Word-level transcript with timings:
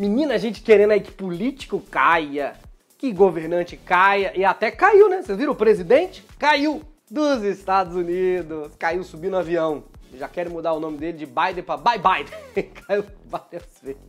Menina, 0.00 0.32
a 0.32 0.38
gente 0.38 0.62
querendo 0.62 0.92
aí 0.92 1.00
que 1.02 1.12
político 1.12 1.78
caia, 1.78 2.54
que 2.96 3.12
governante 3.12 3.76
caia, 3.76 4.32
e 4.34 4.42
até 4.42 4.70
caiu, 4.70 5.10
né? 5.10 5.20
Vocês 5.20 5.36
viram? 5.36 5.52
O 5.52 5.54
presidente 5.54 6.24
caiu 6.38 6.80
dos 7.10 7.42
Estados 7.42 7.94
Unidos, 7.94 8.72
caiu 8.78 9.04
subindo 9.04 9.36
avião. 9.36 9.84
Já 10.14 10.26
querem 10.26 10.50
mudar 10.50 10.72
o 10.72 10.80
nome 10.80 10.96
dele 10.96 11.18
de 11.18 11.26
Biden 11.26 11.62
para 11.62 11.76
Bye 11.76 11.98
Biden. 11.98 12.70
caiu 12.86 13.04
várias 13.26 13.66
vezes. 13.82 14.00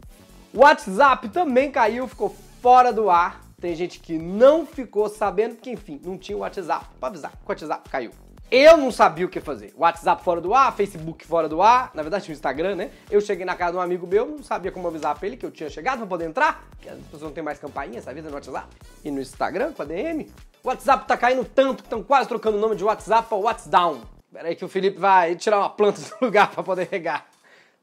O 0.54 0.60
WhatsApp 0.60 1.28
também 1.28 1.70
caiu, 1.70 2.08
ficou 2.08 2.34
fora 2.62 2.94
do 2.94 3.10
ar. 3.10 3.42
Tem 3.60 3.76
gente 3.76 4.00
que 4.00 4.18
não 4.18 4.66
ficou 4.66 5.10
sabendo, 5.10 5.56
porque 5.56 5.72
enfim, 5.72 6.00
não 6.06 6.18
tinha 6.18 6.38
o 6.38 6.40
WhatsApp 6.40 6.86
para 7.02 7.10
avisar 7.10 7.34
o 7.46 7.50
WhatsApp 7.50 7.90
caiu. 7.90 8.12
Eu 8.52 8.76
não 8.76 8.92
sabia 8.92 9.26
o 9.26 9.30
que 9.30 9.40
fazer. 9.40 9.74
WhatsApp 9.78 10.22
fora 10.26 10.42
do 10.42 10.54
ar, 10.54 10.76
Facebook 10.76 11.26
fora 11.26 11.48
do 11.48 11.62
ar, 11.62 11.90
na 11.94 12.02
verdade 12.02 12.26
tinha 12.26 12.34
o 12.34 12.36
Instagram, 12.36 12.76
né? 12.76 12.92
Eu 13.10 13.22
cheguei 13.22 13.46
na 13.46 13.56
casa 13.56 13.72
de 13.72 13.78
um 13.78 13.82
amigo 13.82 14.06
meu, 14.06 14.26
não 14.26 14.44
sabia 14.44 14.74
como 14.74 14.90
avisar 14.90 15.18
pra 15.18 15.26
ele 15.26 15.38
que 15.38 15.46
eu 15.46 15.52
tinha 15.52 15.70
chegado 15.70 16.00
pra 16.00 16.08
poder 16.08 16.26
entrar, 16.26 16.62
porque 16.72 16.90
as 16.90 17.00
pessoas 17.00 17.22
não 17.22 17.32
têm 17.32 17.42
mais 17.42 17.60
campainha, 17.60 18.02
vida 18.02 18.28
no 18.28 18.36
WhatsApp. 18.36 18.68
E 19.06 19.10
no 19.10 19.22
Instagram, 19.22 19.72
com 19.72 19.84
a 19.84 19.86
DM. 19.86 20.30
O 20.62 20.68
WhatsApp 20.68 21.08
tá 21.08 21.16
caindo 21.16 21.46
tanto 21.46 21.82
que 21.82 21.88
estão 21.88 22.04
quase 22.04 22.28
trocando 22.28 22.58
o 22.58 22.60
nome 22.60 22.76
de 22.76 22.84
WhatsApp 22.84 23.30
pra 23.30 23.38
WhatsApp. 23.38 24.02
Pera 24.34 24.50
aí 24.50 24.56
que 24.58 24.66
o 24.66 24.70
Felipe 24.70 25.00
vai 25.00 25.34
tirar 25.38 25.58
uma 25.58 25.70
planta 25.70 26.02
do 26.02 26.16
lugar 26.26 26.52
pra 26.52 26.62
poder 26.62 26.90
regar. 26.92 27.26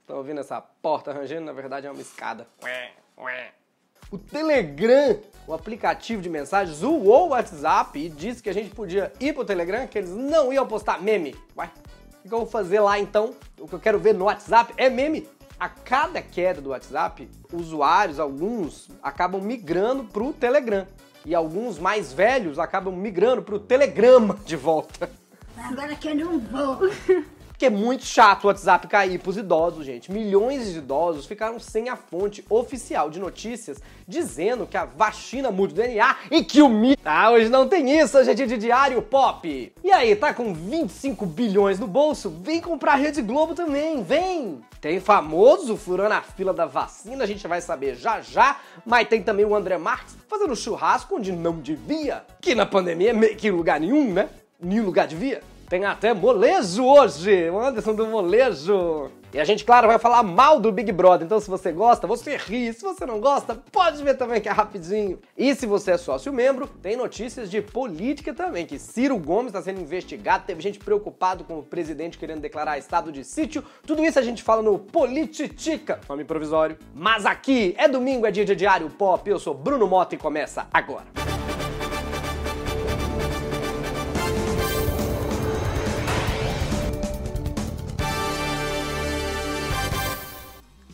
Estão 0.03 0.19
ouvindo 0.19 0.41
essa 0.41 0.61
porta 0.61 1.15
rangendo? 1.15 1.47
Na 1.47 1.53
verdade 1.53 1.87
é 1.87 1.91
uma 1.91 2.03
escada. 2.03 2.47
Ué, 2.63 2.91
ué. 3.17 3.53
O 4.11 4.17
Telegram, 4.17 5.19
o 5.47 5.53
aplicativo 5.53 6.23
de 6.23 6.31
mensagens, 6.31 6.79
zoou 6.79 7.27
o 7.27 7.29
WhatsApp 7.29 7.99
e 7.99 8.09
disse 8.09 8.43
que 8.43 8.49
a 8.49 8.55
gente 8.55 8.71
podia 8.71 9.13
ir 9.21 9.35
pro 9.35 9.45
Telegram, 9.45 9.87
que 9.87 9.99
eles 9.99 10.11
não 10.11 10.51
iam 10.51 10.67
postar 10.67 11.03
meme. 11.03 11.37
Ué, 11.55 11.71
o 12.25 12.29
que 12.29 12.35
eu 12.35 12.39
vou 12.39 12.47
fazer 12.47 12.81
lá 12.81 12.99
então? 12.99 13.35
O 13.61 13.69
que 13.69 13.75
eu 13.75 13.79
quero 13.79 13.99
ver 13.99 14.15
no 14.15 14.25
WhatsApp 14.25 14.73
é 14.79 14.89
meme. 14.89 15.29
A 15.61 15.69
cada 15.69 16.23
queda 16.23 16.61
do 16.61 16.71
WhatsApp, 16.71 17.29
usuários, 17.53 18.19
alguns, 18.19 18.89
acabam 19.03 19.43
migrando 19.43 20.05
pro 20.05 20.33
Telegram. 20.33 20.87
E 21.27 21.35
alguns 21.35 21.79
mais 21.79 22.11
velhos 22.11 22.59
acabam 22.59 22.95
migrando 22.95 23.43
pro 23.43 23.59
Telegrama 23.59 24.39
de 24.47 24.57
volta. 24.57 25.11
Agora 25.55 25.95
que 25.97 26.09
eu 26.09 26.15
não 26.15 26.39
vou. 26.39 26.79
Porque 27.59 27.67
é 27.67 27.71
muito 27.71 28.07
chato 28.07 28.45
o 28.45 28.47
WhatsApp 28.47 28.87
cair 28.87 29.19
pros 29.19 29.37
idosos, 29.37 29.85
gente. 29.85 30.13
Milhões 30.13 30.73
de 30.73 30.79
idosos 30.79 31.27
ficaram 31.27 31.59
sem 31.59 31.89
a 31.89 31.97
fonte 31.97 32.45
oficial 32.49 33.11
de 33.11 33.19
notícias 33.19 33.83
dizendo 34.07 34.65
que 34.65 34.77
a 34.77 34.85
vacina 34.85 35.51
muda 35.51 35.73
o 35.73 35.75
DNA 35.75 36.17
e 36.31 36.45
que 36.45 36.63
o 36.63 36.69
mito. 36.69 37.03
Ah, 37.05 37.33
hoje 37.33 37.49
não 37.49 37.67
tem 37.67 37.99
isso, 37.99 38.17
hoje 38.17 38.31
é 38.31 38.35
dia 38.35 38.47
de 38.47 38.57
diário 38.57 39.03
pop. 39.03 39.73
E 39.83 39.91
aí, 39.91 40.15
tá 40.15 40.33
com 40.33 40.55
25 40.55 41.27
bilhões 41.27 41.81
no 41.81 41.89
bolso? 41.89 42.31
Vem 42.31 42.61
comprar 42.61 42.93
a 42.93 42.95
Rede 42.95 43.23
Globo 43.23 43.57
também, 43.57 44.05
vem! 44.05 44.61
Tem 44.81 45.01
famoso 45.01 45.77
furando 45.77 46.15
a 46.15 46.23
fila 46.23 46.55
da 46.55 46.65
vacina, 46.65 47.25
a 47.25 47.27
gente 47.27 47.45
vai 47.49 47.61
saber 47.61 47.97
já 47.97 48.21
já, 48.21 48.61
mas 48.87 49.09
tem 49.09 49.21
também 49.21 49.45
o 49.45 49.57
André 49.57 49.77
Marques 49.79 50.17
fazendo 50.29 50.55
churrasco 50.55 51.17
onde 51.17 51.33
não 51.33 51.59
devia. 51.59 52.25
Que 52.41 52.55
na 52.55 52.65
pandemia 52.65 53.11
é 53.11 53.13
meio 53.13 53.37
que 53.37 53.51
lugar 53.51 53.81
nenhum, 53.81 54.13
né? 54.13 54.29
Nenhum 54.61 54.85
lugar 54.85 55.09
devia. 55.09 55.43
Tem 55.69 55.85
até 55.85 56.15
molejo 56.15 56.83
hoje, 56.83 57.51
o 57.51 57.61
Anderson 57.61 57.95
do 57.95 58.07
molejo. 58.07 59.11
E 59.35 59.39
a 59.39 59.45
gente, 59.45 59.67
claro, 59.67 59.87
vai 59.87 59.99
falar 59.99 60.23
mal 60.23 60.59
do 60.59 60.73
Big 60.73 60.91
Brother, 60.91 61.27
então 61.27 61.39
se 61.39 61.51
você 61.51 61.71
gosta, 61.71 62.07
você 62.07 62.39
ri. 62.39 62.73
Se 62.73 62.83
você 62.83 63.05
não 63.05 63.21
gosta, 63.21 63.55
pode 63.71 64.03
ver 64.03 64.17
também 64.17 64.41
que 64.41 64.49
é 64.49 64.53
rapidinho. 64.53 65.19
E 65.37 65.55
se 65.55 65.67
você 65.67 65.91
é 65.91 65.99
sócio 65.99 66.33
membro, 66.33 66.67
tem 66.67 66.97
notícias 66.97 67.51
de 67.51 67.61
política 67.61 68.33
também, 68.33 68.65
que 68.65 68.79
Ciro 68.79 69.19
Gomes 69.19 69.49
está 69.49 69.61
sendo 69.61 69.83
investigado, 69.83 70.45
teve 70.47 70.63
gente 70.63 70.79
preocupado 70.79 71.45
com 71.45 71.59
o 71.59 71.63
presidente 71.63 72.17
querendo 72.17 72.41
declarar 72.41 72.79
estado 72.79 73.13
de 73.13 73.23
sítio. 73.23 73.63
Tudo 73.87 74.03
isso 74.03 74.19
a 74.19 74.23
gente 74.23 74.43
fala 74.43 74.63
no 74.63 74.79
Polititica, 74.79 76.01
nome 76.09 76.25
provisório. 76.25 76.79
Mas 76.95 77.27
aqui 77.27 77.75
é 77.77 77.87
domingo, 77.87 78.25
é 78.25 78.31
dia 78.31 78.47
de 78.47 78.57
diário 78.57 78.89
pop, 78.89 79.29
eu 79.29 79.39
sou 79.39 79.53
Bruno 79.53 79.87
Mota 79.87 80.15
e 80.15 80.19
começa 80.19 80.67
agora. 80.73 81.38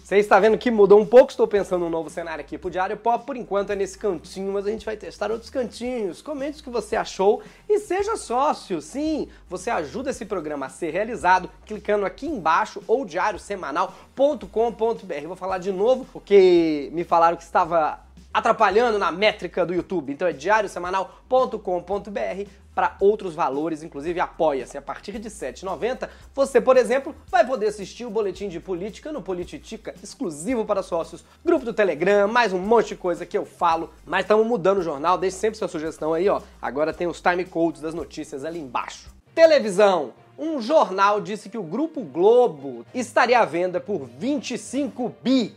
Você 0.05 0.19
está 0.19 0.39
vendo 0.39 0.59
que 0.59 0.71
mudou 0.71 1.01
um 1.01 1.07
pouco, 1.07 1.31
estou 1.31 1.49
pensando 1.49 1.87
num 1.87 1.89
novo 1.89 2.11
cenário 2.11 2.43
aqui 2.43 2.59
pro 2.59 2.69
Diário 2.69 2.95
Pop, 2.95 3.25
por 3.25 3.39
enquanto 3.39 3.71
é 3.71 3.75
nesse 3.75 3.97
cantinho, 3.97 4.53
mas 4.53 4.67
a 4.67 4.71
gente 4.71 4.85
vai 4.85 4.99
testar 4.99 5.31
outros 5.31 5.49
cantinhos. 5.49 6.21
Comente 6.21 6.61
o 6.61 6.65
que 6.65 6.69
você 6.69 6.95
achou 6.95 7.41
e 7.67 7.79
seja 7.79 8.15
sócio, 8.15 8.83
sim! 8.83 9.31
Você 9.49 9.71
ajuda 9.71 10.11
esse 10.11 10.27
programa 10.27 10.67
a 10.67 10.69
ser 10.69 10.91
realizado 10.91 11.49
clicando 11.65 12.05
aqui 12.05 12.27
embaixo 12.27 12.83
ou 12.87 13.07
diariosemanal.com.br. 13.07 15.27
Vou 15.27 15.37
falar 15.37 15.57
de 15.57 15.73
novo, 15.73 16.07
porque 16.13 16.91
me 16.93 17.03
falaram 17.03 17.39
que 17.39 17.43
estava 17.43 17.99
atrapalhando 18.35 18.99
na 18.99 19.13
métrica 19.13 19.65
do 19.65 19.73
YouTube. 19.73 20.13
Então 20.13 20.27
é 20.27 20.33
diariosemanal.com.br 20.33 22.51
para 22.75 22.97
outros 22.99 23.37
valores, 23.37 23.85
inclusive 23.85 24.19
apoia-se. 24.19 24.77
A 24.77 24.83
partir 24.83 25.21
de 25.21 25.29
R$ 25.29 25.35
7,90, 25.35 26.09
você, 26.35 26.61
por 26.61 26.77
exemplo, 26.77 27.15
vai 27.29 27.47
poder 27.47 27.69
assistir 27.69 28.05
o 28.05 28.11
boletim 28.11 28.49
de 28.49 28.59
política 28.59 29.13
no 29.13 29.23
Polititica, 29.23 29.95
exclusivo 30.03 30.65
para 30.65 30.83
sócios, 30.83 31.25
grupo 31.45 31.65
do 31.65 31.73
Telegram, 31.73 32.27
mais 32.27 32.53
um 32.53 32.59
monte 32.59 32.89
de 32.89 32.97
coisa 32.97 33.25
que 33.25 33.39
eu 33.39 33.47
falo. 33.47 33.91
Mas 34.05 34.25
estamos 34.25 34.45
mudando 34.45 34.79
o 34.79 34.83
jornal, 34.83 35.17
deixe 35.17 35.37
sempre 35.37 35.57
sua 35.57 35.69
sugestão 35.69 36.13
aí, 36.13 36.29
ó. 36.29 36.43
Agora 36.61 36.93
tem 36.93 37.07
os 37.07 37.21
time 37.21 37.45
codes 37.45 37.81
das 37.81 37.95
notícias 37.95 38.45
ali 38.45 38.59
embaixo. 38.59 39.15
Televisão. 39.35 40.13
Um 40.37 40.61
jornal 40.61 41.21
disse 41.21 41.49
que 41.49 41.57
o 41.57 41.63
Grupo 41.63 42.03
Globo 42.03 42.85
estaria 42.93 43.39
à 43.39 43.45
venda 43.45 43.79
por 43.79 44.05
25 44.19 45.15
bi 45.23 45.55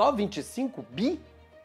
só 0.00 0.10
25 0.10 0.82
bi? 0.92 1.20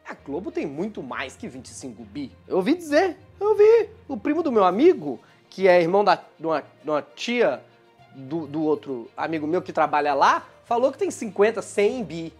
A 0.06 0.12
Globo 0.12 0.52
tem 0.52 0.66
muito 0.66 1.02
mais 1.02 1.34
que 1.34 1.48
25 1.48 2.04
bi. 2.04 2.30
Eu 2.46 2.58
ouvi 2.58 2.74
dizer, 2.74 3.16
eu 3.40 3.48
ouvi. 3.48 3.88
O 4.06 4.14
primo 4.14 4.42
do 4.42 4.52
meu 4.52 4.62
amigo, 4.62 5.18
que 5.48 5.66
é 5.66 5.80
irmão 5.80 6.04
da, 6.04 6.16
de, 6.16 6.46
uma, 6.46 6.60
de 6.60 6.90
uma 6.90 7.00
tia 7.00 7.62
do, 8.14 8.46
do 8.46 8.62
outro 8.62 9.10
amigo 9.16 9.46
meu 9.46 9.62
que 9.62 9.72
trabalha 9.72 10.12
lá, 10.12 10.46
falou 10.66 10.92
que 10.92 10.98
tem 10.98 11.10
50, 11.10 11.62
100 11.62 12.04
bi 12.04 12.34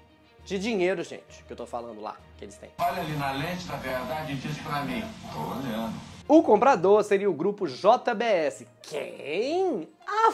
de 0.45 0.59
dinheiro, 0.59 1.03
gente, 1.03 1.43
que 1.47 1.53
eu 1.55 1.57
tô 1.57 1.65
falando 1.65 2.03
lá, 2.03 2.19
que 2.37 2.45
eles 2.45 2.59
têm. 2.59 2.69
Olha 2.79 3.01
ali 3.01 3.17
na 3.17 3.33
lente, 3.33 3.67
na 3.67 3.77
verdade, 3.77 4.35
diz 4.35 4.59
pra 4.59 4.83
mim. 4.85 5.03
Tô 5.33 5.39
olhando. 5.39 5.95
O 6.29 6.43
comprador 6.43 7.05
seria 7.05 7.31
o 7.31 7.33
grupo 7.33 7.67
JBS. 7.67 8.67
Quem? 8.83 9.89
A 10.07 10.31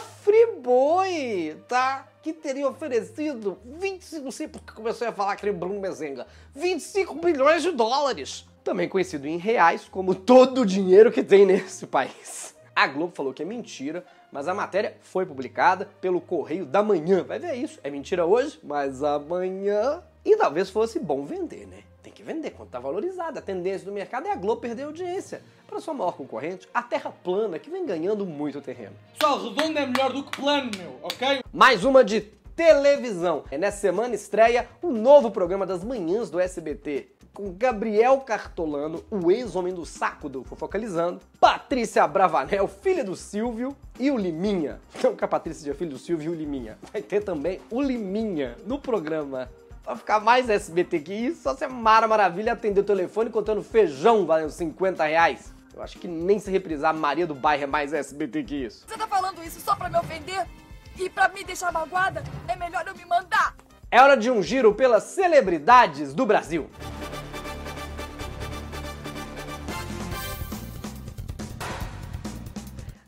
Friboi, 0.62 1.56
tá? 1.66 2.08
Que 2.22 2.32
teria 2.32 2.68
oferecido 2.68 3.58
25, 3.64 4.24
não 4.24 4.30
sei 4.30 4.46
porque 4.46 4.72
comecei 4.72 5.08
a 5.08 5.12
falar 5.12 5.32
aquele 5.32 5.50
Bruno 5.50 5.80
Mezenga, 5.80 6.26
25 6.54 7.16
bilhões 7.16 7.62
de 7.62 7.72
dólares. 7.72 8.46
Também 8.62 8.88
conhecido 8.88 9.26
em 9.26 9.38
reais 9.38 9.88
como 9.90 10.14
todo 10.14 10.60
o 10.60 10.66
dinheiro 10.66 11.10
que 11.10 11.22
tem 11.22 11.44
nesse 11.44 11.84
país. 11.86 12.54
A 12.74 12.86
Globo 12.86 13.12
falou 13.14 13.34
que 13.34 13.42
é 13.42 13.44
mentira, 13.44 14.04
mas 14.30 14.46
a 14.46 14.54
matéria 14.54 14.96
foi 15.02 15.26
publicada 15.26 15.90
pelo 16.00 16.20
Correio 16.20 16.64
da 16.64 16.82
Manhã. 16.82 17.24
Vai 17.24 17.40
ver 17.40 17.54
isso. 17.54 17.80
É 17.82 17.90
mentira 17.90 18.24
hoje, 18.24 18.58
mas 18.62 19.02
amanhã. 19.02 20.00
E 20.24 20.36
talvez 20.36 20.70
fosse 20.70 21.00
bom 21.00 21.24
vender, 21.24 21.66
né? 21.66 21.82
Tem 22.02 22.12
que 22.12 22.22
vender 22.22 22.50
quando 22.50 22.68
está 22.68 22.80
valorizada. 22.80 23.38
A 23.38 23.42
tendência 23.42 23.86
do 23.86 23.92
mercado 23.92 24.26
é 24.26 24.32
a 24.32 24.36
Globo 24.36 24.60
perder 24.60 24.82
audiência. 24.82 25.42
Para 25.66 25.80
sua 25.80 25.94
maior 25.94 26.12
concorrente, 26.12 26.68
a 26.74 26.82
Terra 26.82 27.12
Plana, 27.22 27.58
que 27.58 27.70
vem 27.70 27.86
ganhando 27.86 28.26
muito 28.26 28.60
terreno. 28.60 28.94
Pessoal, 29.12 29.42
redondo 29.42 29.78
é 29.78 29.86
melhor 29.86 30.12
do 30.12 30.24
que 30.24 30.36
plano, 30.36 30.70
meu, 30.76 30.98
ok? 31.02 31.42
Mais 31.52 31.84
uma 31.84 32.04
de 32.04 32.20
televisão. 32.56 33.44
É 33.50 33.56
nessa 33.56 33.78
semana 33.78 34.14
estreia 34.14 34.68
o 34.82 34.88
um 34.88 34.92
novo 34.92 35.30
programa 35.30 35.64
das 35.64 35.84
manhãs 35.84 36.28
do 36.28 36.40
SBT. 36.40 37.08
Com 37.32 37.50
Gabriel 37.54 38.18
Cartolano, 38.18 39.02
o 39.10 39.30
ex-homem 39.30 39.72
do 39.72 39.86
saco 39.86 40.28
do 40.28 40.44
Fofocalizando, 40.44 41.20
Patrícia 41.40 42.06
Bravanel, 42.06 42.68
filha 42.68 43.02
do 43.02 43.16
Silvio, 43.16 43.74
e 43.98 44.10
o 44.10 44.18
Liminha. 44.18 44.80
Não 45.02 45.14
que 45.14 45.24
a 45.24 45.28
Patrícia 45.28 45.62
seja 45.62 45.74
filha 45.74 45.90
do 45.90 45.98
Silvio 45.98 46.32
e 46.32 46.36
o 46.36 46.38
Liminha. 46.38 46.76
Vai 46.92 47.00
ter 47.00 47.22
também 47.22 47.60
o 47.70 47.80
Liminha 47.80 48.56
no 48.66 48.78
programa. 48.78 49.48
Pra 49.82 49.96
ficar 49.96 50.20
mais 50.20 50.48
SBT 50.48 51.00
que 51.00 51.12
isso, 51.12 51.42
só 51.42 51.56
se 51.56 51.64
a 51.64 51.68
Mara 51.68 52.06
Maravilha 52.06 52.52
atender 52.52 52.80
o 52.80 52.84
telefone 52.84 53.30
contando 53.30 53.62
feijão 53.64 54.24
valendo 54.24 54.50
50 54.50 55.04
reais. 55.04 55.52
Eu 55.74 55.82
acho 55.82 55.98
que 55.98 56.06
nem 56.06 56.38
se 56.38 56.50
reprisar 56.50 56.94
Maria 56.94 57.26
do 57.26 57.34
Bairro 57.34 57.64
é 57.64 57.66
mais 57.66 57.92
SBT 57.92 58.44
que 58.44 58.54
isso. 58.54 58.84
Você 58.86 58.96
tá 58.96 59.08
falando 59.08 59.42
isso 59.42 59.60
só 59.60 59.74
pra 59.74 59.88
me 59.88 59.98
ofender? 59.98 60.46
E 60.96 61.10
pra 61.10 61.28
me 61.28 61.42
deixar 61.42 61.72
magoada? 61.72 62.22
É 62.46 62.54
melhor 62.54 62.86
eu 62.86 62.94
me 62.94 63.04
mandar! 63.04 63.56
É 63.90 64.00
hora 64.00 64.16
de 64.16 64.30
um 64.30 64.40
giro 64.40 64.72
pelas 64.72 65.02
celebridades 65.02 66.14
do 66.14 66.24
Brasil. 66.24 66.70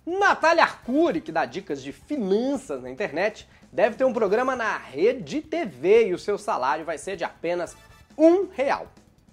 Natália 0.04 0.64
Arcuri, 0.64 1.20
que 1.20 1.30
dá 1.30 1.44
dicas 1.44 1.82
de 1.82 1.92
finanças 1.92 2.82
na 2.82 2.90
internet, 2.90 3.48
deve 3.74 3.96
ter 3.96 4.04
um 4.04 4.12
programa 4.12 4.54
na 4.54 4.78
Rede 4.78 5.42
TV 5.42 6.06
e 6.06 6.14
o 6.14 6.18
seu 6.18 6.38
salário 6.38 6.84
vai 6.84 6.96
ser 6.96 7.16
de 7.16 7.24
apenas 7.24 7.76
um 8.16 8.46
real. 8.46 8.86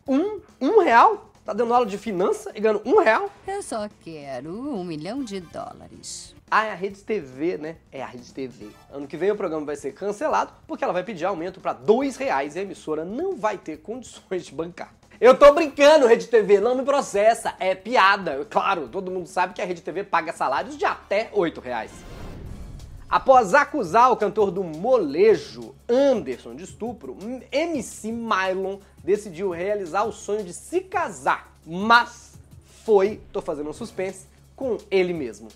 Um, 0.08 0.42
um 0.60 0.80
real? 0.80 1.30
Tá 1.46 1.54
dando 1.54 1.72
aula 1.74 1.86
de 1.86 1.98
finança 1.98 2.52
e 2.56 2.60
ganhando 2.60 2.82
um 2.84 3.00
real? 3.00 3.30
Eu 3.48 3.62
só 3.62 3.88
quero 4.04 4.50
um 4.52 4.84
milhão 4.84 5.24
de 5.24 5.40
dólares. 5.40 6.36
Ah, 6.50 6.66
é 6.66 6.72
a 6.72 6.76
Rede 6.76 7.02
TV, 7.02 7.58
né? 7.58 7.78
É 7.92 8.02
a 8.02 8.08
Rede 8.08 8.34
TV. 8.34 8.70
Ano 8.92 9.08
que 9.08 9.16
vem 9.16 9.30
o 9.30 9.36
programa 9.36 9.66
vai 9.66 9.76
ser 9.76 9.94
cancelado 9.94 10.52
porque 10.68 10.84
ela 10.84 10.92
vai 10.92 11.04
pedir 11.04 11.26
aumento 11.26 11.60
para 11.60 11.74
dois 11.74 12.18
reais 12.18 12.56
e 12.56 12.60
a 12.60 12.62
emissora 12.64 13.06
não 13.06 13.38
vai 13.38 13.60
ter 13.60 13.78
condições 13.78 14.44
de 14.44 14.52
bancar. 14.52 14.92
Eu 15.20 15.38
tô 15.38 15.54
brincando, 15.54 16.08
Rede 16.08 16.26
TV, 16.26 16.60
não 16.60 16.74
me 16.74 16.84
processa, 16.84 17.54
é 17.60 17.76
piada. 17.76 18.44
Claro, 18.50 18.88
todo 18.88 19.12
mundo 19.12 19.28
sabe 19.28 19.54
que 19.54 19.62
a 19.62 19.66
Rede 19.66 19.84
TV 19.84 20.04
paga 20.04 20.34
salários 20.34 20.76
de 20.76 20.84
até 20.84 21.30
oito 21.32 21.62
reais. 21.62 21.92
Após 23.12 23.54
acusar 23.54 24.10
o 24.10 24.16
cantor 24.16 24.52
do 24.52 24.64
molejo, 24.64 25.76
Anderson, 25.90 26.56
de 26.56 26.64
estupro, 26.64 27.18
MC 27.52 28.10
Mylon 28.10 28.80
decidiu 29.04 29.50
realizar 29.50 30.06
o 30.06 30.14
sonho 30.14 30.46
de 30.46 30.54
se 30.54 30.80
casar, 30.80 31.54
mas 31.66 32.40
foi, 32.86 33.20
tô 33.34 33.42
fazendo 33.42 33.70
um 33.70 33.74
suspense, 33.74 34.28
com 34.56 34.78
ele 34.90 35.12
mesmo. 35.12 35.50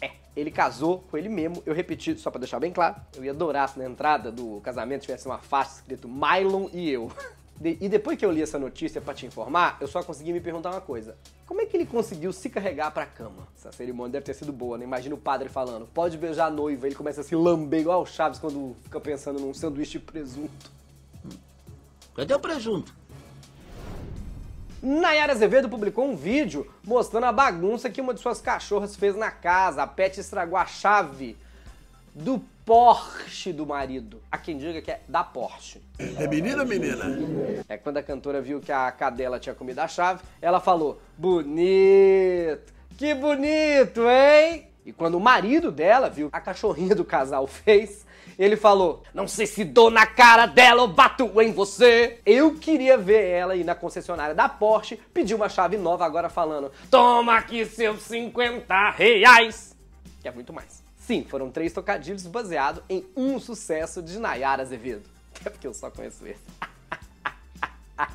É, 0.00 0.12
ele 0.34 0.50
casou 0.50 1.04
com 1.10 1.18
ele 1.18 1.28
mesmo, 1.28 1.62
eu 1.66 1.74
repeti 1.74 2.16
só 2.16 2.30
pra 2.30 2.38
deixar 2.38 2.58
bem 2.58 2.72
claro, 2.72 2.96
eu 3.14 3.22
ia 3.22 3.32
adorar 3.32 3.68
se 3.68 3.78
na 3.78 3.84
entrada 3.84 4.32
do 4.32 4.62
casamento 4.62 5.02
tivesse 5.02 5.26
uma 5.26 5.36
faixa 5.36 5.74
escrito 5.74 6.08
Mylon 6.08 6.70
e 6.72 6.90
eu. 6.90 7.12
E 7.62 7.88
depois 7.88 8.18
que 8.18 8.26
eu 8.26 8.32
li 8.32 8.42
essa 8.42 8.58
notícia 8.58 9.00
pra 9.00 9.14
te 9.14 9.26
informar, 9.26 9.78
eu 9.80 9.86
só 9.86 10.02
consegui 10.02 10.32
me 10.32 10.40
perguntar 10.40 10.70
uma 10.70 10.80
coisa. 10.80 11.16
Como 11.46 11.60
é 11.60 11.66
que 11.66 11.76
ele 11.76 11.86
conseguiu 11.86 12.32
se 12.32 12.50
carregar 12.50 12.90
pra 12.90 13.06
cama? 13.06 13.46
Essa 13.56 13.70
cerimônia 13.70 14.12
deve 14.12 14.26
ter 14.26 14.34
sido 14.34 14.52
boa, 14.52 14.76
né? 14.76 14.84
Imagina 14.84 15.14
o 15.14 15.18
padre 15.18 15.48
falando, 15.48 15.86
pode 15.86 16.18
beijar 16.18 16.46
a 16.46 16.50
noiva, 16.50 16.86
ele 16.86 16.96
começa 16.96 17.20
a 17.20 17.24
se 17.24 17.34
lamber 17.36 17.80
igual 17.80 18.02
o 18.02 18.06
Chaves 18.06 18.40
quando 18.40 18.74
fica 18.82 19.00
pensando 19.00 19.38
num 19.38 19.54
sanduíche 19.54 19.98
de 19.98 20.00
presunto. 20.00 20.70
Cadê 22.14 22.34
o 22.34 22.40
presunto? 22.40 22.92
Nayara 24.82 25.32
Azevedo 25.32 25.68
publicou 25.68 26.04
um 26.04 26.14
vídeo 26.14 26.70
mostrando 26.84 27.24
a 27.24 27.32
bagunça 27.32 27.88
que 27.88 28.00
uma 28.00 28.12
de 28.12 28.20
suas 28.20 28.40
cachorras 28.40 28.94
fez 28.94 29.16
na 29.16 29.30
casa. 29.30 29.82
A 29.82 29.86
pet 29.86 30.20
estragou 30.20 30.58
a 30.58 30.66
chave 30.66 31.36
do 32.14 32.44
Porsche 32.64 33.52
do 33.52 33.66
marido. 33.66 34.22
Há 34.32 34.38
quem 34.38 34.56
diga 34.56 34.80
que 34.80 34.90
é 34.90 35.00
da 35.06 35.22
Porsche. 35.22 35.82
É 35.98 36.26
menina 36.26 36.62
ou 36.62 36.68
menina? 36.68 37.04
É 37.68 37.76
quando 37.76 37.98
a 37.98 38.02
cantora 38.02 38.40
viu 38.40 38.60
que 38.60 38.72
a 38.72 38.90
cadela 38.90 39.38
tinha 39.38 39.54
comido 39.54 39.80
a 39.80 39.88
chave, 39.88 40.22
ela 40.40 40.60
falou: 40.60 41.00
Bonito! 41.16 42.72
Que 42.96 43.14
bonito, 43.14 44.02
hein? 44.08 44.68
E 44.86 44.92
quando 44.92 45.16
o 45.16 45.20
marido 45.20 45.70
dela 45.72 46.08
viu 46.08 46.28
a 46.32 46.40
cachorrinha 46.40 46.94
do 46.94 47.04
casal 47.04 47.46
fez, 47.46 48.06
ele 48.38 48.56
falou: 48.56 49.02
Não 49.12 49.28
sei 49.28 49.46
se 49.46 49.64
dou 49.64 49.90
na 49.90 50.06
cara 50.06 50.46
dela 50.46 50.82
ou 50.82 50.88
bato 50.88 51.30
em 51.42 51.52
você. 51.52 52.18
Eu 52.24 52.54
queria 52.54 52.96
ver 52.96 53.28
ela 53.28 53.56
ir 53.56 53.64
na 53.64 53.74
concessionária 53.74 54.34
da 54.34 54.48
Porsche 54.48 54.96
pedir 55.12 55.34
uma 55.34 55.48
chave 55.48 55.76
nova 55.76 56.04
agora 56.04 56.28
falando: 56.28 56.72
Toma 56.90 57.36
aqui 57.36 57.66
seus 57.66 58.02
50 58.02 58.90
reais. 58.90 59.76
Que 60.22 60.28
é 60.28 60.30
muito 60.30 60.52
mais. 60.52 60.83
Sim, 61.06 61.22
foram 61.22 61.50
três 61.50 61.70
trocadilhos 61.70 62.26
baseados 62.26 62.82
em 62.88 63.04
um 63.14 63.38
sucesso 63.38 64.02
de 64.02 64.18
Nayara 64.18 64.62
Azevedo. 64.62 65.08
É 65.44 65.50
porque 65.50 65.66
eu 65.66 65.74
só 65.74 65.90
conheço 65.90 66.24
esse. 66.26 66.40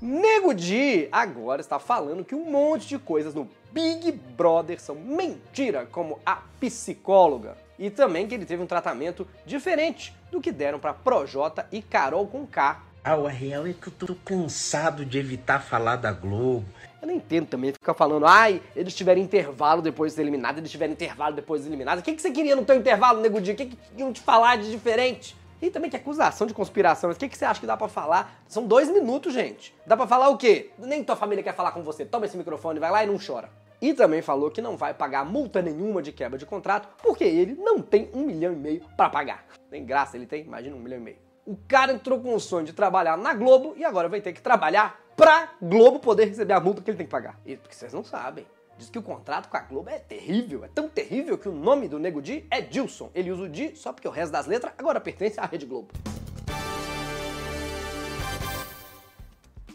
Nego 0.00 0.54
Di 0.54 1.08
agora 1.12 1.60
está 1.60 1.78
falando 1.78 2.24
que 2.24 2.34
um 2.34 2.50
monte 2.50 2.86
de 2.86 2.98
coisas 2.98 3.34
no 3.34 3.50
Big 3.72 4.12
Brother 4.12 4.80
são 4.80 4.94
mentira, 4.94 5.84
como 5.84 6.18
a 6.24 6.36
psicóloga. 6.58 7.58
E 7.78 7.90
também 7.90 8.26
que 8.26 8.34
ele 8.34 8.46
teve 8.46 8.62
um 8.62 8.66
tratamento 8.66 9.28
diferente 9.44 10.16
do 10.30 10.40
que 10.40 10.50
deram 10.50 10.78
para 10.78 10.94
Projota 10.94 11.66
e 11.70 11.82
Carol 11.82 12.26
com 12.26 12.46
K. 12.46 12.80
Ah, 13.04 13.16
o 13.16 13.26
real 13.26 13.66
é 13.66 13.74
que 13.74 13.88
eu 13.88 13.92
tô 13.92 14.14
cansado 14.14 15.04
de 15.04 15.18
evitar 15.18 15.60
falar 15.60 15.96
da 15.96 16.12
Globo. 16.12 16.64
Eu 17.00 17.08
não 17.08 17.14
entendo 17.14 17.46
também 17.46 17.72
ficar 17.72 17.94
falando, 17.94 18.26
ai, 18.26 18.62
eles 18.74 18.94
tiveram 18.94 19.20
intervalo 19.20 19.82
depois 19.82 20.12
de 20.12 20.16
ser 20.16 20.22
eliminado, 20.22 20.58
eles 20.58 20.70
tiveram 20.70 20.92
intervalo 20.92 21.34
depois 21.34 21.60
de 21.60 21.64
ser 21.64 21.70
eliminado. 21.70 21.98
O 21.98 22.02
que, 22.02 22.14
que 22.14 22.22
você 22.22 22.30
queria 22.30 22.56
no 22.56 22.64
teu 22.64 22.76
intervalo, 22.76 23.20
Nego 23.20 23.40
Di? 23.40 23.52
O 23.52 23.56
que, 23.56 23.66
que 23.66 23.78
iam 23.96 24.12
te 24.12 24.20
falar 24.20 24.56
de 24.56 24.70
diferente? 24.70 25.36
E 25.60 25.70
também 25.70 25.90
que 25.90 25.96
acusação 25.96 26.46
de 26.46 26.54
conspiração. 26.54 27.10
O 27.10 27.14
que, 27.14 27.28
que 27.28 27.36
você 27.36 27.44
acha 27.44 27.60
que 27.60 27.66
dá 27.66 27.76
pra 27.76 27.88
falar? 27.88 28.42
São 28.46 28.66
dois 28.66 28.90
minutos, 28.90 29.32
gente. 29.32 29.74
Dá 29.86 29.96
pra 29.96 30.06
falar 30.06 30.28
o 30.28 30.36
quê? 30.36 30.70
Nem 30.78 31.02
tua 31.02 31.16
família 31.16 31.42
quer 31.42 31.54
falar 31.54 31.72
com 31.72 31.82
você. 31.82 32.04
Toma 32.04 32.26
esse 32.26 32.36
microfone, 32.36 32.78
vai 32.78 32.90
lá 32.90 33.04
e 33.04 33.06
não 33.06 33.18
chora. 33.18 33.50
E 33.80 33.92
também 33.92 34.22
falou 34.22 34.50
que 34.50 34.62
não 34.62 34.76
vai 34.76 34.94
pagar 34.94 35.24
multa 35.24 35.60
nenhuma 35.60 36.02
de 36.02 36.12
quebra 36.12 36.38
de 36.38 36.46
contrato, 36.46 36.88
porque 37.02 37.24
ele 37.24 37.54
não 37.54 37.80
tem 37.80 38.10
um 38.14 38.22
milhão 38.24 38.52
e 38.52 38.56
meio 38.56 38.82
pra 38.96 39.08
pagar. 39.08 39.44
Nem 39.70 39.84
graça 39.84 40.16
ele 40.16 40.26
tem, 40.26 40.42
imagina 40.42 40.74
um 40.74 40.80
milhão 40.80 40.98
e 40.98 41.02
meio. 41.02 41.18
O 41.44 41.56
cara 41.68 41.92
entrou 41.92 42.18
com 42.20 42.34
o 42.34 42.40
sonho 42.40 42.66
de 42.66 42.72
trabalhar 42.72 43.16
na 43.16 43.34
Globo 43.34 43.74
e 43.76 43.84
agora 43.84 44.08
vai 44.08 44.20
ter 44.20 44.32
que 44.32 44.40
trabalhar 44.40 45.00
pra 45.16 45.54
Globo 45.60 45.98
poder 45.98 46.26
receber 46.26 46.52
a 46.52 46.60
multa 46.60 46.82
que 46.82 46.90
ele 46.90 46.98
tem 46.98 47.06
que 47.06 47.10
pagar. 47.10 47.40
E 47.44 47.56
porque 47.56 47.74
vocês 47.74 47.92
não 47.92 48.04
sabem. 48.04 48.46
Diz 48.78 48.90
que 48.90 48.98
o 48.98 49.02
contrato 49.02 49.48
com 49.48 49.56
a 49.56 49.60
Globo 49.60 49.88
é 49.88 49.98
terrível, 49.98 50.62
é 50.62 50.68
tão 50.68 50.86
terrível 50.86 51.38
que 51.38 51.48
o 51.48 51.52
nome 51.52 51.88
do 51.88 51.98
Nego 51.98 52.20
Di 52.20 52.46
é 52.50 52.60
Dilson. 52.60 53.10
Ele 53.14 53.32
usa 53.32 53.44
o 53.44 53.48
Di 53.48 53.74
só 53.74 53.90
porque 53.90 54.06
o 54.06 54.10
resto 54.10 54.32
das 54.32 54.46
letras 54.46 54.74
agora 54.76 55.00
pertence 55.00 55.40
à 55.40 55.46
Rede 55.46 55.64
Globo. 55.64 55.88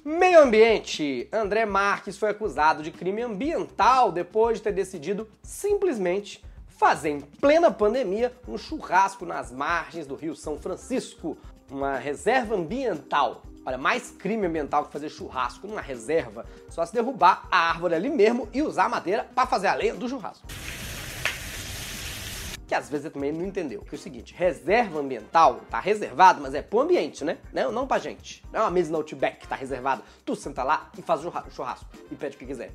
Meio 0.06 0.42
ambiente. 0.42 1.28
André 1.32 1.66
Marques 1.66 2.18
foi 2.18 2.30
acusado 2.30 2.84
de 2.84 2.92
crime 2.92 3.24
ambiental 3.24 4.12
depois 4.12 4.60
de 4.60 4.64
ter 4.64 4.72
decidido 4.72 5.28
simplesmente 5.42 6.44
fazer 6.68 7.10
em 7.10 7.20
plena 7.20 7.72
pandemia 7.72 8.32
um 8.48 8.58
churrasco 8.58 9.26
nas 9.26 9.52
margens 9.52 10.06
do 10.06 10.16
Rio 10.16 10.36
São 10.36 10.60
Francisco, 10.60 11.38
uma 11.70 11.98
reserva 11.98 12.56
ambiental. 12.56 13.44
Olha, 13.64 13.78
mais 13.78 14.10
crime 14.12 14.48
ambiental 14.48 14.86
que 14.86 14.92
fazer 14.92 15.10
churrasco 15.10 15.68
numa 15.68 15.82
reserva, 15.82 16.46
só 16.68 16.84
se 16.86 16.94
derrubar 16.94 17.48
a 17.52 17.70
árvore 17.70 17.94
ali 17.94 18.10
mesmo 18.10 18.50
e 18.52 18.62
usar 18.62 18.86
a 18.86 18.90
madeira 18.90 19.24
para 19.36 19.48
fazer 19.48 19.68
a 19.68 19.76
lenha 19.76 19.94
do 19.94 20.10
churrasco. 20.10 20.48
Que 22.68 22.74
às 22.74 22.90
vezes 22.90 23.12
também 23.12 23.32
não 23.32 23.46
entendeu. 23.46 23.82
Que 23.82 23.96
é 23.96 23.98
o 23.98 24.02
seguinte, 24.02 24.34
reserva 24.34 25.00
ambiental 25.00 25.62
tá 25.70 25.80
reservado, 25.80 26.42
mas 26.42 26.56
é 26.56 26.62
pro 26.62 26.80
ambiente, 26.80 27.24
né? 27.24 27.38
Não, 27.54 27.72
não 27.72 27.86
pra 27.86 28.00
gente. 28.00 28.44
Não 28.52 28.62
é 28.62 28.64
uma 28.64 28.72
mesa 28.72 28.92
no 28.92 28.98
Outback 28.98 29.42
que 29.42 29.48
tá 29.48 29.56
reservada. 29.56 30.02
Tu 30.26 30.36
senta 30.36 30.64
lá 30.64 30.90
e 30.98 31.02
faz 31.02 31.24
o 31.24 31.32
churrasco. 31.52 31.86
E 32.10 32.16
pede 32.16 32.38
o 32.38 32.40
que 32.40 32.46
quiser. 32.46 32.72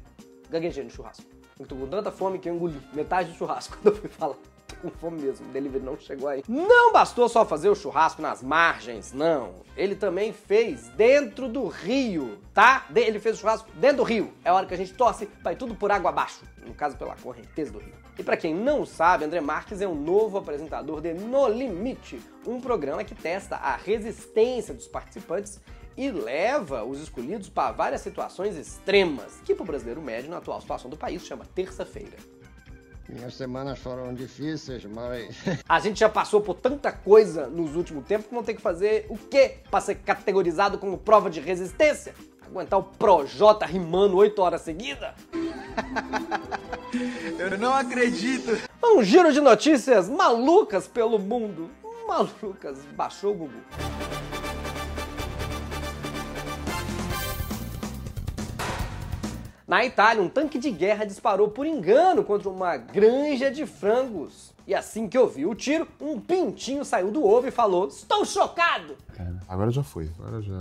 Gaguejei 0.51 0.85
no 0.85 0.91
churrasco. 0.91 1.25
Eu 1.59 1.67
tô 1.67 1.75
com 1.75 1.87
tanta 1.89 2.13
fome 2.13 2.39
que 2.39 2.49
eu 2.49 2.55
engoli 2.55 2.81
metade 2.93 3.31
do 3.33 3.37
churrasco 3.37 3.77
quando 3.83 3.95
eu 3.95 4.01
fui 4.03 4.11
falar. 4.11 4.37
Com 4.83 4.91
fome 4.91 5.23
mesmo, 5.23 5.47
o 5.47 5.53
delivery 5.53 5.85
não 5.85 5.99
chegou 5.99 6.29
aí. 6.29 6.45
Não 6.47 6.93
bastou 6.93 7.29
só 7.29 7.45
fazer 7.45 7.69
o 7.69 7.75
churrasco 7.75 8.21
nas 8.21 8.43
margens, 8.43 9.13
não. 9.13 9.55
Ele 9.77 9.95
também 9.95 10.33
fez 10.33 10.89
dentro 10.91 11.49
do 11.49 11.67
rio, 11.67 12.39
tá? 12.53 12.87
Ele 12.95 13.19
fez 13.19 13.37
o 13.37 13.41
churrasco 13.41 13.71
dentro 13.75 13.99
do 13.99 14.03
rio. 14.03 14.33
É 14.45 14.53
hora 14.53 14.67
que 14.67 14.75
a 14.75 14.77
gente 14.77 14.93
torce 14.95 15.27
pra 15.27 15.53
ir 15.53 15.57
tudo 15.57 15.75
por 15.75 15.91
água 15.91 16.11
abaixo. 16.11 16.45
No 16.67 16.75
caso, 16.75 16.97
pela 16.97 17.17
correnteza 17.17 17.73
do 17.73 17.79
rio. 17.79 17.95
E 18.19 18.23
pra 18.23 18.37
quem 18.37 18.55
não 18.55 18.87
sabe, 18.87 19.25
André 19.25 19.41
Marques 19.41 19.81
é 19.81 19.87
o 19.87 19.95
novo 19.95 20.39
apresentador 20.39 21.01
de 21.01 21.13
No 21.13 21.49
Limite, 21.49 22.21
um 22.47 22.61
programa 22.61 23.05
que 23.05 23.15
testa 23.15 23.57
a 23.57 23.77
resistência 23.77 24.73
dos 24.73 24.87
participantes 24.87 25.61
e 25.97 26.11
leva 26.11 26.85
os 26.85 27.01
escolhidos 27.01 27.49
para 27.49 27.73
várias 27.73 28.03
situações 28.03 28.57
extremas, 28.57 29.41
que 29.45 29.55
pro 29.55 29.65
brasileiro 29.65 30.03
médio, 30.03 30.31
na 30.31 30.39
atual 30.39 30.61
situação 30.61 30.91
do 30.91 30.97
país, 30.97 31.25
chama 31.25 31.45
terça-feira. 31.55 32.17
Minhas 33.09 33.35
semanas 33.35 33.79
foram 33.79 34.13
difíceis, 34.13 34.85
mas 34.85 35.37
A 35.69 35.79
gente 35.79 36.01
já 36.01 36.09
passou 36.09 36.41
por 36.41 36.55
tanta 36.55 36.91
coisa 36.91 37.47
nos 37.47 37.77
últimos 37.77 38.05
tempos 38.07 38.27
que 38.27 38.35
vão 38.35 38.43
ter 38.43 38.55
que 38.55 38.63
fazer 38.63 39.07
o 39.09 39.17
quê 39.17 39.59
para 39.71 39.81
ser 39.81 39.97
categorizado 39.97 40.79
como 40.79 40.99
prova 40.99 41.31
de 41.31 41.41
resistência? 41.41 42.15
Aguentar 42.45 42.79
o 42.79 42.83
Projota 42.83 43.67
rimando 43.67 44.17
8 44.17 44.41
horas 44.41 44.63
seguidas? 44.63 45.15
Eu 47.39 47.59
não 47.59 47.75
acredito. 47.75 48.57
Um 48.83 49.03
giro 49.03 49.33
de 49.33 49.41
notícias 49.41 50.09
malucas 50.09 50.87
pelo 50.87 51.19
mundo. 51.19 51.71
Malucas, 52.07 52.79
baixou 52.97 53.33
o 53.33 53.37
Google. 53.37 53.61
Na 59.67 59.85
Itália, 59.85 60.23
um 60.23 60.29
tanque 60.29 60.61
de 60.61 60.71
guerra 60.71 61.05
disparou 61.05 61.49
por 61.49 61.67
engano 61.67 62.23
contra 62.23 62.49
uma 62.49 62.77
granja 62.77 63.51
de 63.51 63.67
frangos. 63.67 64.55
E 64.65 64.73
assim 64.73 65.09
que 65.09 65.19
ouviu 65.19 65.51
o 65.51 65.57
tiro, 65.57 65.89
um 66.01 66.21
pintinho 66.21 66.85
saiu 66.85 67.11
do 67.11 67.27
ovo 67.27 67.49
e 67.49 67.51
falou: 67.51 67.89
Estou 67.89 68.25
chocado! 68.25 68.97
Agora 69.49 69.73
já 69.73 69.83
foi, 69.83 70.09
agora 70.17 70.41
já. 70.41 70.57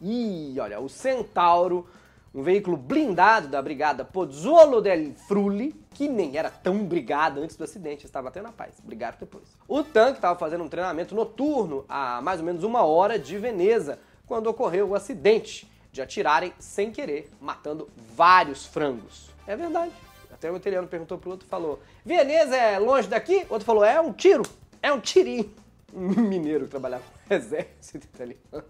E 0.00 0.54
olha, 0.60 0.78
o 0.78 0.88
Centauro, 0.88 1.88
um 2.32 2.40
veículo 2.44 2.76
blindado 2.76 3.48
da 3.48 3.60
brigada 3.60 4.04
Pozzuolo 4.04 4.80
del 4.80 5.14
Frulli, 5.26 5.74
que 5.90 6.08
nem 6.08 6.36
era 6.36 6.50
tão 6.50 6.84
brigada 6.84 7.40
antes 7.40 7.56
do 7.56 7.64
acidente, 7.64 8.06
estava 8.06 8.28
até 8.28 8.40
na 8.40 8.52
paz, 8.52 8.76
brigaram 8.84 9.16
depois. 9.18 9.56
O 9.66 9.82
tanque 9.82 10.18
estava 10.18 10.38
fazendo 10.38 10.62
um 10.62 10.68
treinamento 10.68 11.16
noturno 11.16 11.84
a 11.88 12.22
mais 12.22 12.38
ou 12.38 12.46
menos 12.46 12.62
uma 12.62 12.84
hora 12.84 13.18
de 13.18 13.36
Veneza, 13.38 13.98
quando 14.24 14.46
ocorreu 14.46 14.90
o 14.90 14.94
acidente 14.94 15.68
de 15.96 16.02
atirarem 16.02 16.52
sem 16.58 16.92
querer, 16.92 17.30
matando 17.40 17.88
vários 18.14 18.66
frangos. 18.66 19.30
É 19.46 19.56
verdade. 19.56 19.90
Até 20.30 20.52
o 20.52 20.56
italiano 20.56 20.86
perguntou 20.86 21.16
pro 21.16 21.30
outro 21.30 21.48
falou: 21.48 21.80
Veneza 22.04 22.54
é 22.54 22.78
longe 22.78 23.08
daqui? 23.08 23.46
O 23.48 23.54
outro 23.54 23.64
falou: 23.64 23.82
é 23.82 23.98
um 23.98 24.12
tiro, 24.12 24.42
é 24.82 24.92
um 24.92 25.00
tirinho. 25.00 25.50
Um 25.94 26.20
mineiro 26.20 26.64
que 26.64 26.70
trabalhava 26.72 27.04
no 27.30 27.32
exército 27.34 28.06
italiano. 28.12 28.64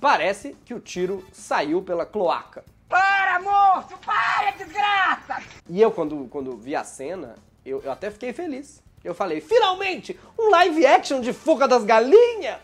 Parece 0.00 0.56
que 0.64 0.72
o 0.72 0.80
tiro 0.80 1.22
saiu 1.30 1.82
pela 1.82 2.06
cloaca. 2.06 2.64
Para, 2.88 3.38
moço! 3.40 3.98
Para, 3.98 4.52
desgraça! 4.52 5.42
E 5.68 5.82
eu, 5.82 5.90
quando, 5.90 6.26
quando 6.30 6.56
vi 6.56 6.74
a 6.74 6.82
cena, 6.82 7.34
Eu, 7.66 7.82
eu 7.82 7.92
até 7.92 8.10
fiquei 8.10 8.32
feliz. 8.32 8.82
Eu 9.02 9.14
falei, 9.14 9.42
finalmente, 9.42 10.18
um 10.38 10.48
live 10.48 10.86
action 10.86 11.20
de 11.20 11.34
Fuga 11.34 11.68
das 11.68 11.84
Galinhas! 11.84 12.60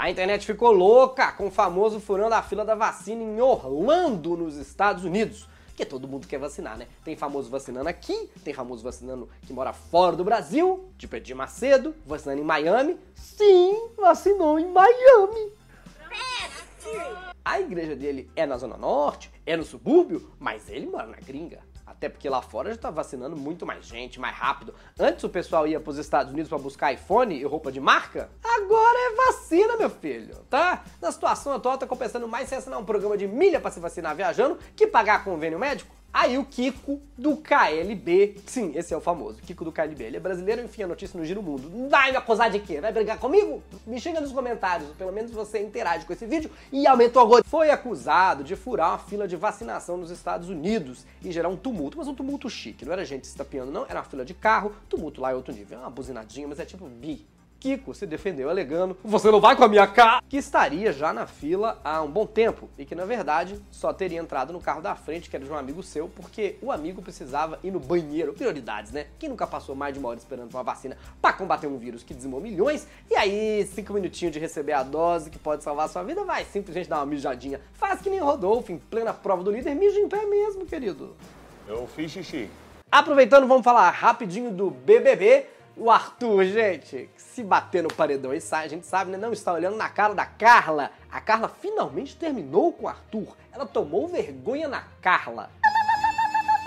A 0.00 0.08
internet 0.08 0.46
ficou 0.46 0.72
louca 0.72 1.30
com 1.30 1.48
o 1.48 1.50
famoso 1.50 2.00
furando 2.00 2.34
a 2.34 2.42
fila 2.42 2.64
da 2.64 2.74
vacina 2.74 3.22
em 3.22 3.38
Orlando, 3.38 4.34
nos 4.34 4.56
Estados 4.56 5.04
Unidos. 5.04 5.46
Porque 5.66 5.84
todo 5.84 6.08
mundo 6.08 6.26
quer 6.26 6.38
vacinar, 6.38 6.78
né? 6.78 6.86
Tem 7.04 7.14
famoso 7.14 7.50
vacinando 7.50 7.86
aqui, 7.86 8.30
tem 8.42 8.54
famoso 8.54 8.82
vacinando 8.82 9.28
que 9.42 9.52
mora 9.52 9.74
fora 9.74 10.16
do 10.16 10.24
Brasil, 10.24 10.88
tipo 10.96 11.14
Edir 11.16 11.36
Macedo, 11.36 11.94
vacinando 12.06 12.40
em 12.40 12.44
Miami. 12.44 12.98
Sim, 13.14 13.90
vacinou 13.98 14.58
em 14.58 14.72
Miami. 14.72 15.52
A 17.44 17.60
igreja 17.60 17.94
dele 17.94 18.30
é 18.34 18.46
na 18.46 18.56
Zona 18.56 18.78
Norte, 18.78 19.30
é 19.44 19.54
no 19.54 19.64
subúrbio, 19.64 20.32
mas 20.38 20.70
ele 20.70 20.86
mora 20.86 21.08
na 21.08 21.18
gringa. 21.18 21.60
Até 21.90 22.08
porque 22.08 22.28
lá 22.28 22.40
fora 22.40 22.70
já 22.70 22.78
tá 22.78 22.90
vacinando 22.90 23.36
muito 23.36 23.66
mais 23.66 23.84
gente, 23.84 24.20
mais 24.20 24.36
rápido. 24.36 24.72
Antes 24.98 25.24
o 25.24 25.28
pessoal 25.28 25.66
ia 25.66 25.80
pros 25.80 25.98
Estados 25.98 26.32
Unidos 26.32 26.48
para 26.48 26.58
buscar 26.58 26.92
iPhone 26.92 27.34
e 27.34 27.44
roupa 27.44 27.72
de 27.72 27.80
marca. 27.80 28.30
Agora 28.42 28.96
é 28.96 29.26
vacina, 29.26 29.76
meu 29.76 29.90
filho, 29.90 30.36
tá? 30.48 30.84
Na 31.02 31.10
situação 31.10 31.52
atual 31.52 31.76
tá 31.76 31.86
compensando 31.86 32.28
mais 32.28 32.48
você 32.48 32.54
assinar 32.54 32.78
um 32.78 32.84
programa 32.84 33.18
de 33.18 33.26
milha 33.26 33.60
para 33.60 33.72
se 33.72 33.80
vacinar 33.80 34.14
viajando 34.14 34.58
que 34.76 34.86
pagar 34.86 35.24
convênio 35.24 35.58
médico. 35.58 35.99
Aí 36.12 36.36
o 36.36 36.44
Kiko 36.44 37.00
do 37.16 37.36
KLB, 37.36 38.38
sim, 38.44 38.72
esse 38.74 38.92
é 38.92 38.96
o 38.96 39.00
famoso, 39.00 39.40
Kiko 39.42 39.64
do 39.64 39.70
KLB, 39.70 40.04
ele 40.04 40.16
é 40.16 40.20
brasileiro, 40.20 40.60
enfim, 40.60 40.82
a 40.82 40.88
notícia 40.88 41.18
no 41.18 41.24
Giro 41.24 41.40
Mundo. 41.40 41.88
Vai 41.88 42.10
me 42.10 42.16
acusar 42.16 42.50
de 42.50 42.58
quê? 42.58 42.80
Vai 42.80 42.92
brigar 42.92 43.16
comigo? 43.16 43.62
Me 43.86 44.00
xinga 44.00 44.20
nos 44.20 44.32
comentários, 44.32 44.90
pelo 44.96 45.12
menos 45.12 45.30
você 45.30 45.60
interage 45.62 46.04
com 46.04 46.12
esse 46.12 46.26
vídeo 46.26 46.50
e 46.72 46.84
aumentou 46.84 47.22
a 47.22 47.24
gosto. 47.24 47.48
Foi 47.48 47.70
acusado 47.70 48.42
de 48.42 48.56
furar 48.56 48.90
uma 48.90 48.98
fila 48.98 49.28
de 49.28 49.36
vacinação 49.36 49.96
nos 49.96 50.10
Estados 50.10 50.48
Unidos 50.48 51.06
e 51.22 51.30
gerar 51.30 51.48
um 51.48 51.56
tumulto, 51.56 51.96
mas 51.96 52.08
um 52.08 52.14
tumulto 52.14 52.50
chique, 52.50 52.84
não 52.84 52.92
era 52.92 53.04
gente 53.04 53.26
se 53.26 53.32
estapeando 53.32 53.70
não, 53.70 53.84
era 53.84 54.00
uma 54.00 54.04
fila 54.04 54.24
de 54.24 54.34
carro, 54.34 54.72
tumulto 54.88 55.20
lá 55.20 55.30
é 55.30 55.34
outro 55.36 55.54
nível, 55.54 55.78
é 55.78 55.80
uma 55.80 55.90
buzinadinha, 55.90 56.48
mas 56.48 56.58
é 56.58 56.64
tipo 56.64 56.86
bi, 56.86 57.24
Kiko 57.60 57.94
se 57.94 58.06
defendeu 58.06 58.48
alegando, 58.48 58.96
você 59.04 59.30
não 59.30 59.38
vai 59.38 59.54
com 59.54 59.62
a 59.62 59.68
minha 59.68 59.86
cara, 59.86 60.22
que 60.26 60.38
estaria 60.38 60.92
já 60.94 61.12
na 61.12 61.26
fila 61.26 61.78
há 61.84 62.00
um 62.00 62.10
bom 62.10 62.24
tempo 62.24 62.70
e 62.78 62.86
que 62.86 62.94
na 62.94 63.04
verdade 63.04 63.60
só 63.70 63.92
teria 63.92 64.18
entrado 64.18 64.50
no 64.50 64.60
carro 64.60 64.80
da 64.80 64.94
frente, 64.94 65.28
que 65.28 65.36
era 65.36 65.44
de 65.44 65.50
um 65.50 65.54
amigo 65.54 65.82
seu, 65.82 66.08
porque 66.08 66.56
o 66.62 66.72
amigo 66.72 67.02
precisava 67.02 67.58
ir 67.62 67.70
no 67.70 67.78
banheiro. 67.78 68.32
Prioridades, 68.32 68.92
né? 68.92 69.08
Quem 69.18 69.28
nunca 69.28 69.46
passou 69.46 69.74
mais 69.76 69.92
de 69.92 70.00
uma 70.00 70.08
hora 70.08 70.18
esperando 70.18 70.54
uma 70.54 70.62
vacina 70.62 70.96
para 71.20 71.34
combater 71.34 71.66
um 71.66 71.76
vírus 71.76 72.02
que 72.02 72.14
dizimou 72.14 72.40
milhões 72.40 72.88
e 73.10 73.14
aí, 73.14 73.68
cinco 73.74 73.92
minutinhos 73.92 74.32
de 74.32 74.38
receber 74.38 74.72
a 74.72 74.82
dose 74.82 75.28
que 75.28 75.38
pode 75.38 75.62
salvar 75.62 75.84
a 75.84 75.88
sua 75.88 76.02
vida, 76.02 76.24
vai 76.24 76.46
simplesmente 76.46 76.88
dar 76.88 76.96
uma 76.96 77.06
mijadinha. 77.06 77.60
Faz 77.74 78.00
que 78.00 78.08
nem 78.08 78.20
Rodolfo, 78.20 78.72
em 78.72 78.78
plena 78.78 79.12
prova 79.12 79.42
do 79.42 79.50
líder, 79.50 79.74
mija 79.74 80.00
em 80.00 80.08
pé 80.08 80.24
mesmo, 80.24 80.64
querido. 80.64 81.14
Eu 81.68 81.86
fiz 81.86 82.10
xixi. 82.10 82.48
Aproveitando, 82.90 83.46
vamos 83.46 83.62
falar 83.62 83.90
rapidinho 83.90 84.50
do 84.50 84.70
BBB. 84.70 85.46
O 85.76 85.90
Arthur, 85.90 86.44
gente, 86.44 87.08
se 87.16 87.42
bater 87.42 87.82
no 87.82 87.92
paredão 87.92 88.34
e 88.34 88.40
sai, 88.40 88.66
a 88.66 88.68
gente 88.68 88.86
sabe, 88.86 89.10
né? 89.10 89.16
Não 89.16 89.32
está 89.32 89.52
olhando 89.52 89.76
na 89.76 89.88
cara 89.88 90.14
da 90.14 90.26
Carla. 90.26 90.90
A 91.10 91.20
Carla 91.20 91.48
finalmente 91.48 92.16
terminou 92.16 92.72
com 92.72 92.84
o 92.84 92.88
Arthur. 92.88 93.36
Ela 93.52 93.66
tomou 93.66 94.08
vergonha 94.08 94.68
na 94.68 94.84
Carla. 95.00 95.50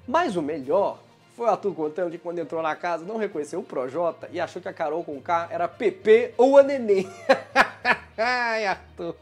Mas 0.07 0.35
o 0.35 0.41
melhor 0.41 0.99
foi 1.35 1.47
o 1.47 1.49
Arthur 1.49 1.73
contando 1.73 2.11
que 2.11 2.17
quando 2.17 2.39
entrou 2.39 2.61
na 2.61 2.75
casa 2.75 3.05
não 3.05 3.17
reconheceu 3.17 3.59
o 3.59 3.63
Projota 3.63 4.29
e 4.31 4.39
achou 4.39 4.61
que 4.61 4.69
a 4.69 4.73
Carol 4.73 5.03
com 5.03 5.21
K 5.21 5.47
era 5.49 5.67
PP 5.67 6.33
ou 6.37 6.57
a 6.57 6.63
Neném. 6.63 7.09
Ai, 8.17 8.65
Arthur. 8.65 9.15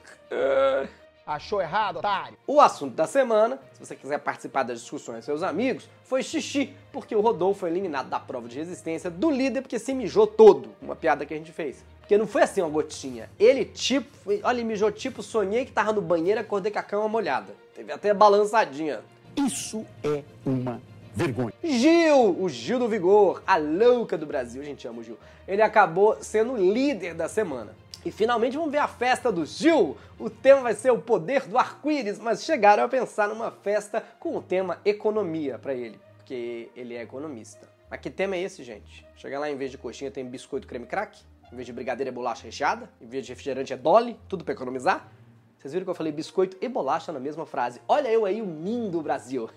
Achou 1.36 1.62
errado, 1.62 1.98
otário? 2.00 2.38
O 2.46 2.60
assunto 2.60 2.94
da 2.94 3.08
semana, 3.08 3.58
se 3.74 3.80
você 3.86 3.96
quiser 3.96 4.18
participar 4.20 4.64
das 4.64 4.82
discussões 4.82 5.18
com 5.20 5.22
seus 5.24 5.44
amigos, 5.44 5.88
foi 6.04 6.22
xixi, 6.22 6.74
porque 6.92 7.16
o 7.16 7.22
Rodolfo 7.22 7.62
foi 7.62 7.70
eliminado 7.70 8.10
da 8.10 8.20
prova 8.20 8.50
de 8.50 8.58
resistência 8.58 9.10
do 9.10 9.32
líder 9.32 9.62
porque 9.62 9.80
se 9.80 9.94
mijou 9.94 10.28
todo. 10.28 10.70
Uma 10.82 10.96
piada 10.96 11.26
que 11.26 11.34
a 11.34 11.38
gente 11.38 11.52
fez. 11.54 11.86
Porque 12.02 12.18
não 12.18 12.28
foi 12.28 12.42
assim 12.44 12.60
uma 12.62 12.70
gotinha. 12.70 13.30
Ele, 13.40 13.64
tipo, 13.64 14.10
foi- 14.18 14.42
olha, 14.44 14.58
ele 14.58 14.66
mijou 14.66 14.92
tipo, 14.92 15.24
sonhei 15.24 15.64
que 15.66 15.72
tava 15.72 15.94
no 15.94 16.02
banheiro, 16.02 16.42
acordei 16.42 16.70
com 16.72 16.80
a 16.80 16.84
cama 16.84 17.08
molhada. 17.08 17.54
Teve 17.74 17.94
até 17.94 18.14
balançadinha. 18.14 19.00
Isso 19.38 19.86
é 20.04 20.24
uma 20.46 20.82
vergonha. 21.14 21.54
Gil, 21.64 22.36
o 22.42 22.50
Gil 22.50 22.78
do 22.80 22.90
Vigor, 22.90 23.42
a 23.48 23.56
louca 23.56 24.18
do 24.18 24.26
Brasil, 24.26 24.62
a 24.62 24.66
gente 24.66 24.86
ama 24.86 25.00
o 25.00 25.04
Gil. 25.04 25.18
Ele 25.48 25.62
acabou 25.62 26.18
sendo 26.22 26.54
o 26.54 26.58
líder 26.58 27.14
da 27.14 27.30
semana. 27.30 27.74
E 28.04 28.12
finalmente 28.12 28.58
vamos 28.58 28.72
ver 28.72 28.80
a 28.80 28.88
festa 28.88 29.32
do 29.32 29.46
Gil. 29.46 29.96
O 30.18 30.30
tema 30.30 30.62
vai 30.62 30.74
ser 30.74 30.92
o 30.92 31.00
poder 31.00 31.48
do 31.48 31.58
arco-íris, 31.58 32.18
mas 32.18 32.44
chegaram 32.44 32.84
a 32.84 32.88
pensar 32.88 33.28
numa 33.28 33.52
festa 33.52 34.04
com 34.20 34.36
o 34.36 34.42
tema 34.42 34.80
economia 34.84 35.60
pra 35.60 35.74
ele, 35.74 36.00
porque 36.18 36.70
ele 36.76 36.96
é 36.96 37.02
economista. 37.04 37.70
Mas 37.90 38.00
que 38.00 38.10
tema 38.10 38.36
é 38.36 38.42
esse, 38.42 38.64
gente? 38.64 39.06
Chega 39.16 39.38
lá, 39.38 39.52
em 39.52 39.56
vez 39.56 39.70
de 39.70 39.78
coxinha 39.78 40.10
tem 40.10 40.26
biscoito 40.26 40.66
creme 40.66 40.88
crack, 40.88 41.20
em 41.52 41.56
vez 41.56 41.66
de 41.66 41.74
brigadeiro 41.74 42.10
é 42.10 42.12
bolacha 42.12 42.46
recheada, 42.46 42.90
em 43.00 43.06
vez 43.06 43.26
de 43.26 43.34
refrigerante 43.34 43.72
é 43.72 43.78
dolly, 43.78 44.20
tudo 44.28 44.44
pra 44.44 44.54
economizar? 44.54 45.12
Vocês 45.60 45.74
viram 45.74 45.86
que 45.86 45.92
eu 45.92 45.96
falei 45.96 46.12
biscoito 46.12 46.58
e 46.60 46.68
bolacha 46.68 47.12
na 47.12 47.20
mesma 47.20 47.46
frase. 47.46 47.80
Olha 47.88 48.08
eu 48.08 48.26
aí 48.26 48.42
unindo 48.42 48.98
o 48.98 49.04
Brasil. 49.04 49.48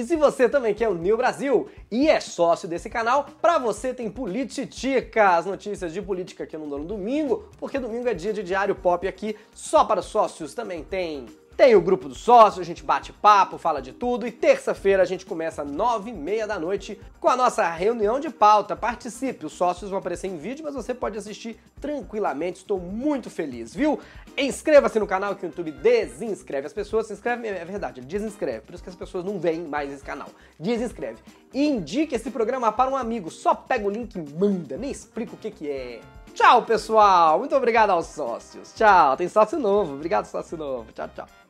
E 0.00 0.04
se 0.04 0.16
você 0.16 0.48
também 0.48 0.72
quer 0.72 0.88
o 1.12 1.16
Brasil 1.18 1.68
e 1.90 2.08
é 2.08 2.20
sócio 2.20 2.66
desse 2.66 2.88
canal, 2.88 3.26
pra 3.42 3.58
você 3.58 3.92
tem 3.92 4.10
Polititica, 4.10 5.36
as 5.36 5.44
notícias 5.44 5.92
de 5.92 6.00
política 6.00 6.46
dou 6.70 6.78
no 6.78 6.86
domingo, 6.86 7.44
porque 7.58 7.78
domingo 7.78 8.08
é 8.08 8.14
dia 8.14 8.32
de 8.32 8.42
diário 8.42 8.74
pop 8.74 9.06
aqui, 9.06 9.36
só 9.52 9.84
para 9.84 10.00
sócios 10.00 10.54
também 10.54 10.82
tem. 10.82 11.26
Tem 11.60 11.76
o 11.76 11.80
grupo 11.82 12.08
do 12.08 12.14
sócio, 12.14 12.62
a 12.62 12.64
gente 12.64 12.82
bate 12.82 13.12
papo, 13.12 13.58
fala 13.58 13.82
de 13.82 13.92
tudo 13.92 14.26
e 14.26 14.32
terça-feira 14.32 15.02
a 15.02 15.04
gente 15.04 15.26
começa 15.26 15.60
às 15.60 15.70
nove 15.70 16.08
e 16.08 16.12
meia 16.14 16.46
da 16.46 16.58
noite 16.58 16.98
com 17.20 17.28
a 17.28 17.36
nossa 17.36 17.68
reunião 17.68 18.18
de 18.18 18.30
pauta. 18.30 18.74
Participe, 18.74 19.44
os 19.44 19.52
sócios 19.52 19.90
vão 19.90 19.98
aparecer 19.98 20.28
em 20.28 20.38
vídeo, 20.38 20.64
mas 20.64 20.74
você 20.74 20.94
pode 20.94 21.18
assistir 21.18 21.60
tranquilamente. 21.78 22.60
Estou 22.60 22.80
muito 22.80 23.28
feliz, 23.28 23.74
viu? 23.74 24.00
Inscreva-se 24.38 24.98
no 24.98 25.06
canal 25.06 25.36
que 25.36 25.44
o 25.44 25.48
YouTube 25.48 25.70
desinscreve 25.70 26.66
as 26.66 26.72
pessoas. 26.72 27.08
Se 27.08 27.12
inscreve, 27.12 27.46
é 27.46 27.62
verdade, 27.62 28.00
ele 28.00 28.06
desinscreve. 28.06 28.60
Por 28.62 28.74
isso 28.74 28.82
que 28.82 28.88
as 28.88 28.96
pessoas 28.96 29.22
não 29.22 29.38
veem 29.38 29.60
mais 29.60 29.92
esse 29.92 30.02
canal. 30.02 30.30
Desinscreve. 30.58 31.18
E 31.52 31.68
indique 31.68 32.14
esse 32.14 32.30
programa 32.30 32.72
para 32.72 32.90
um 32.90 32.96
amigo. 32.96 33.30
Só 33.30 33.54
pega 33.54 33.86
o 33.86 33.90
link 33.90 34.14
e 34.14 34.22
manda. 34.34 34.78
Nem 34.78 34.90
explica 34.90 35.34
o 35.34 35.36
que, 35.36 35.50
que 35.50 35.70
é. 35.70 36.00
Tchau, 36.32 36.62
pessoal. 36.62 37.38
Muito 37.38 37.54
obrigado 37.54 37.90
aos 37.90 38.06
sócios. 38.06 38.72
Tchau. 38.72 39.14
Tem 39.18 39.28
sócio 39.28 39.58
novo. 39.58 39.92
Obrigado, 39.92 40.24
sócio 40.24 40.56
novo. 40.56 40.90
Tchau, 40.92 41.10
tchau. 41.14 41.49